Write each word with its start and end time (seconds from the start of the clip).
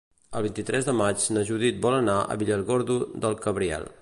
El 0.37 0.43
vint-i-tres 0.45 0.87
de 0.87 0.95
maig 1.01 1.27
na 1.37 1.45
Judit 1.51 1.79
vol 1.87 1.99
anar 2.01 2.17
a 2.37 2.41
Villargordo 2.45 3.01
del 3.27 3.43
Cabriel. 3.47 3.93